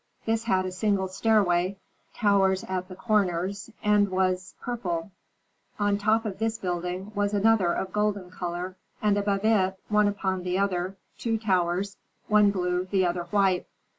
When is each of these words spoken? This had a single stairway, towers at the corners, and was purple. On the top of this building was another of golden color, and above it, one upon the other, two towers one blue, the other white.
This 0.25 0.45
had 0.45 0.65
a 0.65 0.71
single 0.71 1.07
stairway, 1.07 1.77
towers 2.15 2.63
at 2.63 2.87
the 2.87 2.95
corners, 2.95 3.69
and 3.83 4.09
was 4.09 4.55
purple. 4.59 5.11
On 5.79 5.93
the 5.93 5.99
top 5.99 6.25
of 6.25 6.39
this 6.39 6.57
building 6.57 7.11
was 7.13 7.35
another 7.35 7.71
of 7.71 7.93
golden 7.93 8.31
color, 8.31 8.77
and 8.99 9.15
above 9.15 9.45
it, 9.45 9.75
one 9.89 10.07
upon 10.07 10.41
the 10.41 10.57
other, 10.57 10.97
two 11.19 11.37
towers 11.37 11.97
one 12.27 12.49
blue, 12.49 12.85
the 12.89 13.05
other 13.05 13.25
white. 13.25 13.67